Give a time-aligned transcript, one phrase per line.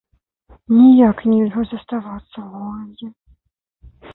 [0.77, 3.07] Ніяк нельга заставацца ў горадзе.